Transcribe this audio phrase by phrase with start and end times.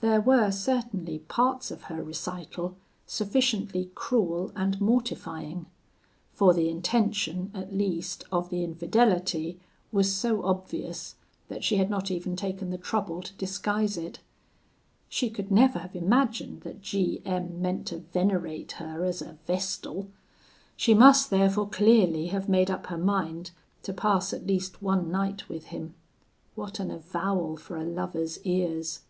[0.00, 5.66] There were certainly parts of her recital sufficiently cruel and mortifying;
[6.32, 9.60] for the intention, at least, of the infidelity
[9.92, 11.16] was so obvious,
[11.48, 14.20] that she had not even taken the trouble to disguise it.
[15.10, 20.08] She could never have imagined that G M meant to venerate her as a vestal.
[20.74, 23.50] She must therefore clearly have made up her mind
[23.82, 25.92] to pass at least one night with him.
[26.54, 29.02] What an avowal for a lover's ears!